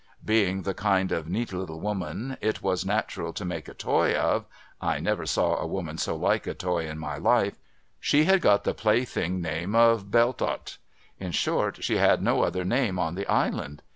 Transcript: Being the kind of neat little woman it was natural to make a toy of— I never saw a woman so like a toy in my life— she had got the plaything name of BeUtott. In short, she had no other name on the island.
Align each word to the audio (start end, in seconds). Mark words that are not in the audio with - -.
Being 0.25 0.63
the 0.63 0.73
kind 0.73 1.11
of 1.11 1.29
neat 1.29 1.53
little 1.53 1.79
woman 1.79 2.35
it 2.41 2.63
was 2.63 2.83
natural 2.83 3.33
to 3.33 3.45
make 3.45 3.67
a 3.67 3.75
toy 3.75 4.15
of— 4.15 4.47
I 4.81 4.99
never 4.99 5.27
saw 5.27 5.57
a 5.57 5.67
woman 5.67 5.99
so 5.99 6.15
like 6.15 6.47
a 6.47 6.55
toy 6.55 6.87
in 6.89 6.97
my 6.97 7.17
life— 7.17 7.53
she 7.99 8.23
had 8.23 8.41
got 8.41 8.63
the 8.63 8.73
plaything 8.73 9.41
name 9.41 9.75
of 9.75 10.09
BeUtott. 10.09 10.77
In 11.19 11.31
short, 11.31 11.83
she 11.83 11.97
had 11.97 12.19
no 12.23 12.41
other 12.41 12.65
name 12.65 12.97
on 12.97 13.13
the 13.13 13.27
island. 13.27 13.83